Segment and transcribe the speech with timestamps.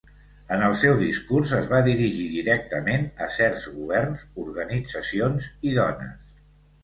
[0.53, 6.19] En el seu discurs es va dirigir directament a certs governs, organitzacions i dones.